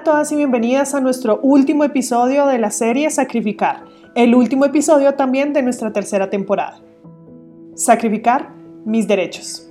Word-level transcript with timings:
a 0.00 0.02
todas 0.02 0.32
y 0.32 0.36
bienvenidas 0.36 0.94
a 0.94 1.00
nuestro 1.00 1.40
último 1.42 1.84
episodio 1.84 2.46
de 2.46 2.58
la 2.58 2.70
serie 2.70 3.10
Sacrificar, 3.10 3.84
el 4.14 4.34
último 4.34 4.64
episodio 4.64 5.12
también 5.12 5.52
de 5.52 5.62
nuestra 5.62 5.92
tercera 5.92 6.30
temporada. 6.30 6.80
Sacrificar 7.74 8.50
mis 8.86 9.06
derechos. 9.06 9.69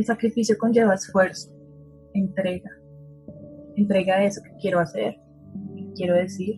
El 0.00 0.06
sacrificio 0.06 0.56
conlleva 0.56 0.94
esfuerzo, 0.94 1.50
entrega, 2.14 2.70
entrega 3.76 4.16
de 4.16 4.28
eso 4.28 4.40
que 4.42 4.56
quiero 4.58 4.80
hacer, 4.80 5.14
quiero 5.94 6.14
decir, 6.14 6.54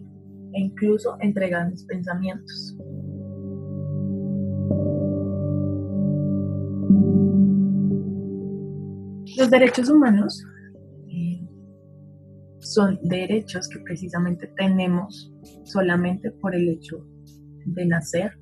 e 0.52 0.60
incluso 0.60 1.16
entrega 1.19 1.69
mis 1.69 1.84
pensamientos. 1.84 2.77
Los 9.36 9.50
derechos 9.50 9.91
humanos 9.91 10.41
eh, 11.09 11.45
son 12.61 12.97
derechos 13.02 13.69
que 13.69 13.80
precisamente 13.80 14.52
tenemos 14.56 15.34
solamente 15.64 16.30
por 16.30 16.55
el 16.55 16.69
hecho 16.69 17.05
de 17.67 17.86
nacer 17.86 18.39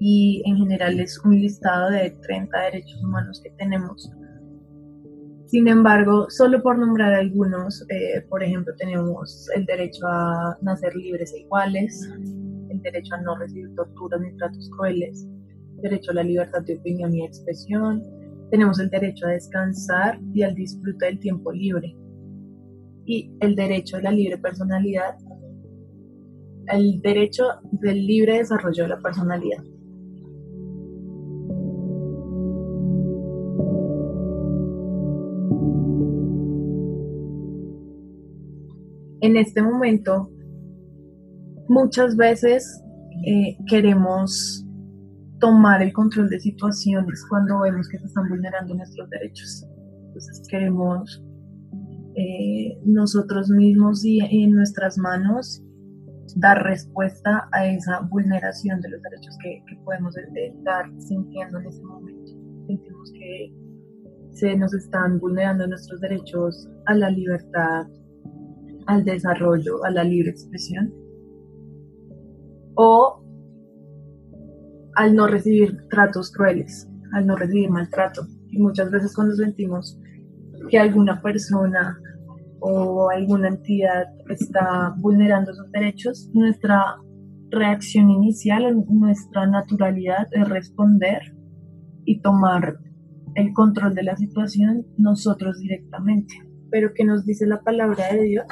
y 0.00 0.42
en 0.46 0.56
general 0.56 0.98
es 0.98 1.22
un 1.24 1.38
listado 1.38 1.90
de 1.90 2.10
30 2.22 2.58
derechos 2.58 3.04
humanos 3.04 3.40
que 3.44 3.50
tenemos. 3.50 4.10
Sin 5.46 5.68
embargo, 5.68 6.30
solo 6.30 6.62
por 6.62 6.78
nombrar 6.78 7.12
algunos, 7.12 7.84
eh, 7.90 8.24
por 8.28 8.42
ejemplo, 8.42 8.72
tenemos 8.78 9.48
el 9.54 9.66
derecho 9.66 10.06
a 10.06 10.56
nacer 10.62 10.96
libres 10.96 11.34
e 11.34 11.40
iguales, 11.40 12.08
el 12.70 12.80
derecho 12.80 13.14
a 13.14 13.20
no 13.20 13.36
recibir 13.36 13.74
torturas 13.74 14.20
ni 14.22 14.34
tratos 14.36 14.70
crueles, 14.76 15.28
el 15.76 15.82
derecho 15.82 16.12
a 16.12 16.14
la 16.14 16.22
libertad 16.22 16.62
de 16.62 16.78
opinión 16.78 17.14
y 17.14 17.24
expresión, 17.24 18.02
tenemos 18.50 18.80
el 18.80 18.88
derecho 18.88 19.26
a 19.26 19.30
descansar 19.30 20.18
y 20.32 20.42
al 20.42 20.54
disfrute 20.54 21.06
del 21.06 21.20
tiempo 21.20 21.52
libre, 21.52 21.94
y 23.04 23.34
el 23.40 23.54
derecho 23.54 23.98
a 23.98 24.02
la 24.02 24.12
libre 24.12 24.38
personalidad, 24.38 25.18
el 26.68 27.02
derecho 27.02 27.44
del 27.72 28.06
libre 28.06 28.38
desarrollo 28.38 28.84
de 28.84 28.88
la 28.88 29.00
personalidad. 29.00 29.62
En 39.20 39.36
este 39.36 39.62
momento 39.62 40.30
muchas 41.68 42.16
veces 42.16 42.82
eh, 43.26 43.56
queremos 43.68 44.64
tomar 45.38 45.82
el 45.82 45.92
control 45.92 46.28
de 46.28 46.40
situaciones 46.40 47.24
cuando 47.28 47.60
vemos 47.60 47.88
que 47.88 47.98
se 47.98 48.06
están 48.06 48.28
vulnerando 48.28 48.74
nuestros 48.74 49.08
derechos. 49.10 49.66
Entonces 50.06 50.42
queremos 50.48 51.24
eh, 52.14 52.78
nosotros 52.84 53.48
mismos 53.50 54.04
y 54.04 54.20
en 54.20 54.52
nuestras 54.52 54.98
manos 54.98 55.62
dar 56.36 56.62
respuesta 56.62 57.48
a 57.52 57.66
esa 57.66 58.00
vulneración 58.10 58.80
de 58.80 58.90
los 58.90 59.02
derechos 59.02 59.36
que, 59.42 59.62
podemos 59.84 60.14
estar 60.16 60.84
sintiendo 60.98 61.58
en 61.58 61.66
ese 61.66 61.82
momento. 61.82 62.32
Sentimos 62.66 63.12
que 63.12 63.54
se 64.32 64.56
nos 64.56 64.72
están 64.74 65.18
vulnerando 65.18 65.66
nuestros 65.66 66.00
derechos 66.00 66.68
a 66.86 66.94
la 66.94 67.10
libertad, 67.10 67.86
al 68.90 69.04
desarrollo, 69.04 69.84
a 69.84 69.90
la 69.90 70.02
libre 70.02 70.30
expresión, 70.30 70.92
o 72.74 73.22
al 74.96 75.14
no 75.14 75.28
recibir 75.28 75.76
tratos 75.88 76.32
crueles, 76.32 76.88
al 77.12 77.26
no 77.26 77.36
recibir 77.36 77.70
maltrato. 77.70 78.26
Y 78.48 78.58
muchas 78.58 78.90
veces 78.90 79.14
cuando 79.14 79.36
sentimos 79.36 79.96
que 80.68 80.78
alguna 80.78 81.22
persona 81.22 82.00
o 82.58 83.08
alguna 83.10 83.48
entidad 83.48 84.06
está 84.28 84.94
vulnerando 84.98 85.54
sus 85.54 85.70
derechos, 85.70 86.28
nuestra 86.34 86.96
reacción 87.50 88.10
inicial, 88.10 88.84
nuestra 88.88 89.46
naturalidad 89.46 90.26
es 90.32 90.48
responder 90.48 91.20
y 92.04 92.20
tomar 92.20 92.78
el 93.36 93.52
control 93.52 93.94
de 93.94 94.02
la 94.02 94.16
situación 94.16 94.84
nosotros 94.98 95.58
directamente. 95.60 96.34
Pero 96.72 96.90
¿qué 96.92 97.04
nos 97.04 97.24
dice 97.24 97.46
la 97.46 97.60
palabra 97.60 98.12
de 98.12 98.22
Dios? 98.22 98.46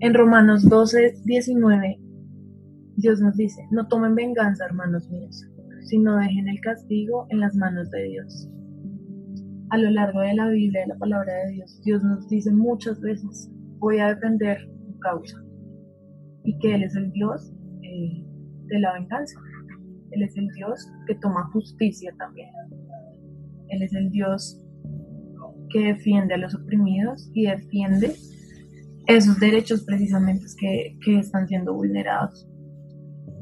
En 0.00 0.12
Romanos 0.12 0.68
12, 0.68 1.22
19, 1.24 1.98
Dios 2.96 3.20
nos 3.20 3.34
dice, 3.36 3.66
no 3.70 3.88
tomen 3.88 4.14
venganza, 4.14 4.66
hermanos 4.66 5.08
míos, 5.10 5.42
sino 5.84 6.16
dejen 6.16 6.48
el 6.48 6.60
castigo 6.60 7.26
en 7.30 7.40
las 7.40 7.54
manos 7.54 7.90
de 7.90 8.02
Dios. 8.04 8.46
A 9.70 9.78
lo 9.78 9.90
largo 9.90 10.20
de 10.20 10.34
la 10.34 10.48
Biblia, 10.50 10.82
de 10.82 10.88
la 10.88 10.98
palabra 10.98 11.32
de 11.32 11.52
Dios, 11.52 11.80
Dios 11.82 12.04
nos 12.04 12.28
dice 12.28 12.52
muchas 12.52 13.00
veces, 13.00 13.50
voy 13.78 13.98
a 13.98 14.14
defender 14.14 14.58
tu 14.86 14.98
causa. 14.98 15.42
Y 16.44 16.58
que 16.58 16.74
Él 16.74 16.82
es 16.82 16.94
el 16.94 17.10
Dios 17.12 17.52
eh, 17.82 18.22
de 18.66 18.78
la 18.78 18.92
venganza. 18.92 19.40
Él 20.10 20.22
es 20.22 20.36
el 20.36 20.48
Dios 20.48 20.86
que 21.06 21.14
toma 21.16 21.48
justicia 21.52 22.14
también. 22.18 22.50
Él 23.68 23.82
es 23.82 23.94
el 23.94 24.10
Dios 24.10 24.62
que 25.70 25.86
defiende 25.86 26.34
a 26.34 26.38
los 26.38 26.54
oprimidos 26.54 27.30
y 27.32 27.46
defiende 27.46 28.14
esos 29.06 29.38
derechos 29.38 29.84
precisamente 29.84 30.44
que, 30.58 30.98
que 31.04 31.18
están 31.18 31.46
siendo 31.46 31.74
vulnerados. 31.74 32.48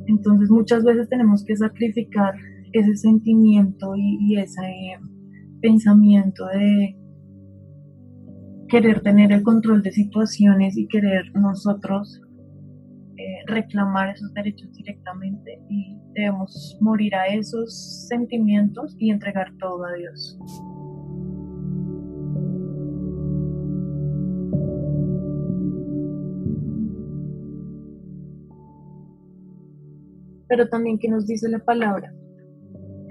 Entonces 0.06 0.50
muchas 0.50 0.84
veces 0.84 1.08
tenemos 1.08 1.44
que 1.44 1.56
sacrificar 1.56 2.34
ese 2.74 2.96
sentimiento 2.96 3.94
y, 3.96 4.36
ese 4.36 4.98
pensamiento 5.62 6.44
de 6.46 6.96
querer 8.68 9.00
tener 9.00 9.32
el 9.32 9.42
control 9.42 9.82
de 9.82 9.92
situaciones 9.92 10.76
y 10.76 10.88
querer 10.88 11.24
nosotros 11.34 12.20
eh, 13.16 13.22
reclamar 13.46 14.10
esos 14.10 14.32
derechos 14.34 14.72
directamente 14.72 15.60
y 15.70 15.96
debemos 16.14 16.76
morir 16.80 17.14
a 17.14 17.28
esos 17.28 18.06
sentimientos 18.08 18.96
y 18.98 19.10
entregar 19.10 19.52
todo 19.58 19.84
a 19.84 19.94
Dios. 19.94 20.38
Pero 30.48 30.68
también 30.68 30.98
que 30.98 31.08
nos 31.08 31.26
dice 31.26 31.48
la 31.48 31.58
palabra 31.58 32.12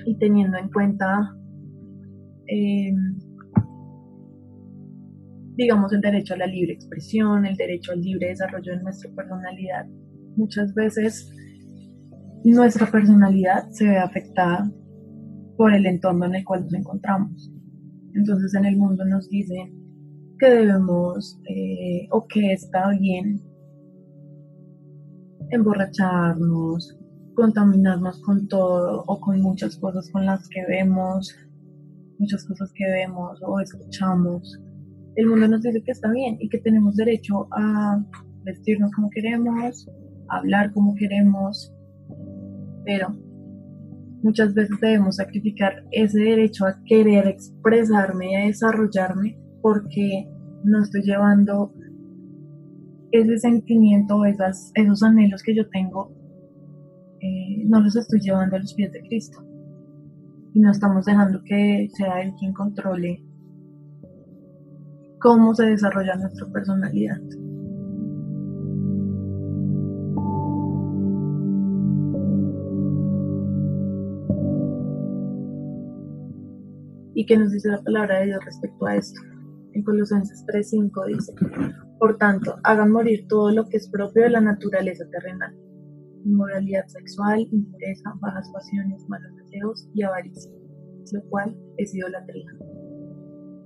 y 0.06 0.18
teniendo 0.18 0.58
en 0.58 0.70
cuenta, 0.70 1.36
em, 2.48 3.18
digamos, 5.56 5.94
el 5.94 6.02
derecho 6.02 6.34
a 6.34 6.38
la 6.38 6.48
libre 6.48 6.74
expresión, 6.74 7.46
el 7.46 7.56
derecho 7.56 7.92
al 7.92 8.02
libre 8.02 8.30
desarrollo 8.30 8.76
de 8.76 8.84
nuestra 8.84 9.12
personalidad. 9.16 9.88
Muchas 10.36 10.74
veces 10.74 11.32
nuestra 12.44 12.90
personalidad 12.90 13.70
se 13.70 13.88
ve 13.88 13.98
afectada 13.98 14.70
por 15.58 15.74
el 15.74 15.86
entorno 15.86 16.26
en 16.26 16.36
el 16.36 16.44
cual 16.44 16.64
nos 16.64 16.74
encontramos. 16.74 17.52
Entonces 18.14 18.54
en 18.56 18.66
el 18.66 18.78
mundo 18.78 19.06
nos 19.06 19.30
dicen 19.30 19.74
que 20.40 20.50
debemos 20.50 21.40
eh, 21.50 22.08
o 22.12 22.28
que 22.28 22.54
está 22.54 22.90
bien 22.90 23.42
emborracharnos, 25.52 26.98
contaminarnos 27.36 28.22
con 28.22 28.48
todo 28.48 29.04
o 29.08 29.20
con 29.20 29.42
muchas 29.42 29.78
cosas 29.78 30.10
con 30.12 30.26
las 30.26 30.48
que 30.50 30.66
vemos, 30.66 31.36
muchas 32.20 32.46
cosas 32.46 32.72
que 32.74 32.86
vemos 32.86 33.40
o 33.44 33.60
escuchamos. 33.60 34.60
El 35.16 35.28
mundo 35.28 35.48
nos 35.48 35.62
dice 35.62 35.84
que 35.84 35.92
está 35.92 36.12
bien 36.12 36.38
y 36.40 36.50
que 36.50 36.60
tenemos 36.60 36.96
derecho 36.96 37.48
a 37.52 38.04
vestirnos 38.44 38.92
como 38.92 39.10
queremos, 39.10 39.90
hablar 40.30 40.72
como 40.74 40.96
queremos, 40.96 41.74
pero 42.86 43.16
muchas 44.24 44.54
veces 44.54 44.80
debemos 44.80 45.18
sacrificar 45.18 45.86
ese 45.92 46.20
derecho 46.20 46.66
a 46.66 46.82
querer 46.86 47.28
expresarme 47.28 48.32
y 48.32 48.36
a 48.36 48.46
desarrollarme 48.46 49.38
porque 49.62 50.28
no 50.64 50.82
estoy 50.82 51.04
llevando 51.04 51.74
ese 53.12 53.38
sentimiento 53.38 54.16
o 54.16 54.26
esos 54.26 55.04
anhelos 55.04 55.44
que 55.44 55.56
yo 55.56 55.70
tengo 55.70 56.23
eh, 57.24 57.64
no 57.66 57.80
los 57.80 57.96
estoy 57.96 58.20
llevando 58.20 58.58
a 58.58 58.60
los 58.60 58.74
pies 58.74 58.92
de 58.92 59.02
Cristo. 59.02 59.42
Y 60.54 60.60
no 60.60 60.72
estamos 60.72 61.06
dejando 61.06 61.42
que 61.44 61.88
sea 61.96 62.22
Él 62.22 62.34
quien 62.38 62.52
controle 62.54 63.24
cómo 65.20 65.56
se 65.56 65.68
desarrolla 65.68 66.18
nuestra 66.18 66.46
personalidad. 66.48 67.22
¿Y 77.16 77.26
qué 77.26 77.38
nos 77.38 77.52
dice 77.52 77.70
la 77.70 77.82
palabra 77.82 78.20
de 78.20 78.26
Dios 78.26 78.44
respecto 78.44 78.86
a 78.86 78.98
esto? 78.98 79.22
En 79.72 79.84
Colosenses 79.84 80.44
3:5 80.46 81.06
dice, 81.08 81.34
por 82.00 82.18
tanto, 82.18 82.58
hagan 82.64 82.92
morir 82.92 83.28
todo 83.30 83.50
lo 83.52 83.70
que 83.70 83.78
es 83.78 83.88
propio 83.88 84.24
de 84.24 84.30
la 84.30 84.42
naturaleza 84.42 85.06
terrenal, 85.10 85.56
inmoralidad 86.26 86.88
sexual, 86.88 87.48
impureza, 87.52 88.14
bajas 88.22 88.50
pasiones, 88.52 89.08
malos 89.08 89.36
deseos 89.38 89.90
y 89.94 90.04
avaricia, 90.04 90.52
lo 91.12 91.22
cual 91.30 91.58
es 91.78 91.94
idolatría. 91.94 92.50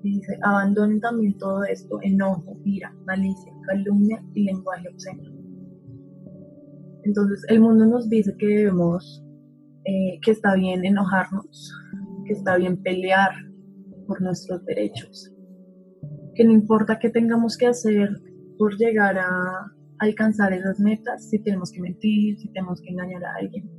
Y 0.04 0.19
dice, 0.19 0.38
abandonen 0.44 1.00
también 1.01 1.38
todo 1.38 1.63
esto, 1.65 2.00
enojo, 2.01 2.57
ira, 2.65 2.94
malicia, 3.06 3.51
calumnia 3.68 4.24
y 4.33 4.44
lenguaje 4.44 4.88
obsceno. 4.89 5.24
Entonces 7.04 7.44
el 7.50 7.62
mundo 7.62 7.86
nos 7.86 8.09
dice 8.09 8.36
que 8.38 8.48
debemos, 8.48 9.24
eh, 9.86 10.19
que 10.21 10.31
está 10.31 10.56
bien 10.56 10.86
enojarnos, 10.86 11.74
que 12.25 12.33
está 12.33 12.57
bien 12.57 12.81
pelear 12.83 13.31
por 14.07 14.21
nuestros 14.21 14.63
derechos, 14.65 15.33
que 16.36 16.44
no 16.44 16.51
importa 16.51 17.00
qué 17.00 17.10
tengamos 17.10 17.57
que 17.57 17.68
hacer 17.68 18.10
por 18.57 18.75
llegar 18.77 19.18
a 19.18 19.71
alcanzar 20.00 20.54
esas 20.54 20.80
metas, 20.80 21.30
si 21.30 21.40
tenemos 21.40 21.72
que 21.72 21.82
mentir, 21.82 22.38
si 22.38 22.50
tenemos 22.50 22.82
que 22.82 22.90
engañar 22.90 23.24
a 23.24 23.36
alguien. 23.36 23.70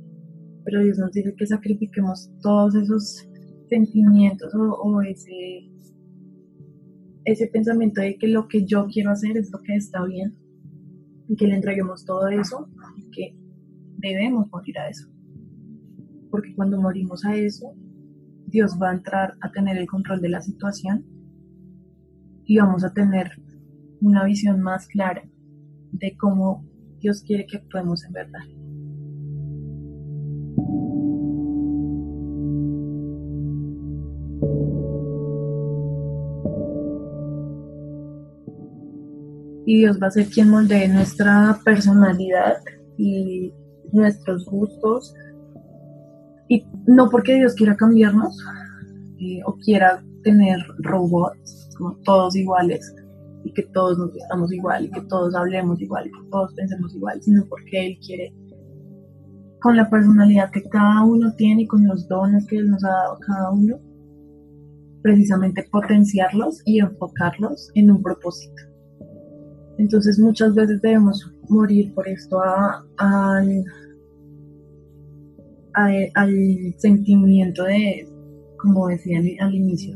Pero 0.65 0.83
Dios 0.83 0.97
nos 0.97 1.11
dice 1.11 1.33
que 1.35 1.45
sacrifiquemos 1.45 2.29
todos 2.41 2.75
esos 2.75 3.27
sentimientos 3.69 4.53
o, 4.55 5.01
ese, 5.01 5.69
ese 7.25 7.47
pensamiento 7.47 8.01
de 8.01 8.17
que 8.17 8.27
lo 8.27 8.47
que 8.47 8.65
yo 8.65 8.87
quiero 8.87 9.11
hacer 9.11 9.37
es 9.37 9.51
lo 9.51 9.59
que 9.59 9.75
está 9.75 10.03
bien 10.05 10.35
y 11.27 11.35
que 11.35 11.47
le 11.47 11.55
entreguemos 11.55 12.05
todo 12.05 12.27
eso 12.27 12.67
y 12.97 13.09
que 13.11 13.35
debemos 13.97 14.49
morir 14.51 14.77
a 14.79 14.89
eso. 14.89 15.07
Porque 16.31 16.53
cuando 16.55 16.81
morimos 16.81 17.23
a 17.25 17.35
eso, 17.35 17.73
Dios 18.47 18.77
va 18.81 18.89
a 18.89 18.95
entrar 18.95 19.35
a 19.41 19.51
tener 19.51 19.77
el 19.77 19.87
control 19.87 20.21
de 20.21 20.29
la 20.29 20.41
situación 20.41 21.05
y 22.45 22.57
vamos 22.57 22.83
a 22.83 22.93
tener 22.93 23.31
una 24.01 24.23
visión 24.25 24.59
más 24.61 24.87
clara 24.87 25.23
de 25.91 26.15
cómo 26.17 26.65
Dios 26.99 27.23
quiere 27.23 27.45
que 27.45 27.57
actuemos 27.57 28.03
en 28.05 28.13
verdad. 28.13 28.39
Y 39.65 39.77
Dios 39.81 39.99
va 40.01 40.07
a 40.07 40.11
ser 40.11 40.27
quien 40.27 40.49
moldee 40.49 40.87
nuestra 40.87 41.59
personalidad 41.63 42.57
y 42.97 43.53
nuestros 43.91 44.45
gustos. 44.45 45.13
Y 46.47 46.65
no 46.87 47.09
porque 47.09 47.35
Dios 47.35 47.53
quiera 47.53 47.75
cambiarnos 47.75 48.35
eh, 49.19 49.41
o 49.45 49.55
quiera 49.57 50.03
tener 50.23 50.59
robots, 50.79 51.69
como 51.77 51.95
todos 51.97 52.35
iguales, 52.35 52.95
y 53.43 53.53
que 53.53 53.63
todos 53.63 53.97
nos 53.97 54.13
vistamos 54.13 54.51
igual, 54.51 54.85
y 54.85 54.91
que 54.91 55.01
todos 55.01 55.35
hablemos 55.35 55.81
igual, 55.81 56.07
y 56.07 56.11
que 56.11 56.29
todos 56.29 56.53
pensemos 56.53 56.93
igual, 56.95 57.21
sino 57.21 57.45
porque 57.47 57.87
Él 57.87 57.99
quiere, 58.05 58.33
con 59.61 59.75
la 59.75 59.89
personalidad 59.89 60.51
que 60.51 60.63
cada 60.63 61.03
uno 61.03 61.33
tiene 61.35 61.63
y 61.63 61.67
con 61.67 61.85
los 61.87 62.07
dones 62.07 62.45
que 62.47 62.57
Él 62.57 62.69
nos 62.69 62.83
ha 62.83 62.89
dado 62.89 63.19
cada 63.19 63.51
uno, 63.51 63.79
precisamente 65.01 65.67
potenciarlos 65.71 66.61
y 66.65 66.79
enfocarlos 66.79 67.71
en 67.75 67.91
un 67.91 68.01
propósito. 68.01 68.61
Entonces 69.77 70.19
muchas 70.19 70.53
veces 70.55 70.81
debemos 70.81 71.33
morir 71.47 71.93
por 71.93 72.07
esto 72.07 72.41
al, 72.97 73.63
al 75.73 76.75
sentimiento 76.77 77.63
de, 77.63 78.07
como 78.57 78.87
decía 78.87 79.19
al 79.39 79.55
inicio, 79.55 79.95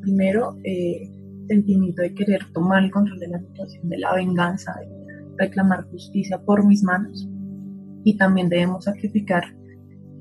primero 0.00 0.56
eh, 0.62 1.10
sentimiento 1.46 2.02
de 2.02 2.14
querer 2.14 2.40
tomar 2.52 2.84
el 2.84 2.90
control 2.90 3.18
de 3.18 3.28
la 3.28 3.40
situación, 3.40 3.88
de 3.88 3.98
la 3.98 4.14
venganza, 4.14 4.74
de 4.80 4.88
reclamar 5.38 5.84
justicia 5.90 6.38
por 6.38 6.64
mis 6.66 6.82
manos. 6.82 7.28
Y 8.04 8.16
también 8.16 8.48
debemos 8.48 8.84
sacrificar 8.84 9.44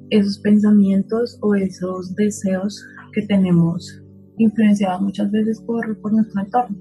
esos 0.10 0.40
pensamientos 0.40 1.38
o 1.42 1.56
esos 1.56 2.16
deseos 2.16 2.84
que 3.14 3.24
tenemos 3.24 4.04
influenciados 4.38 5.02
muchas 5.02 5.32
veces 5.32 5.62
por, 5.62 5.88
nuestro 6.12 6.42
entorno 6.42 6.78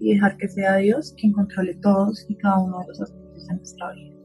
y 0.00 0.14
dejar 0.14 0.36
que 0.36 0.48
sea 0.48 0.76
Dios 0.76 1.14
quien 1.18 1.32
controle 1.32 1.74
todos 1.76 2.26
y 2.28 2.36
cada 2.36 2.58
uno 2.58 2.80
de 2.80 2.86
los 2.88 3.00
aspectos 3.00 3.46
de 3.46 3.54
nuestra 3.54 3.92
vida. 3.92 4.23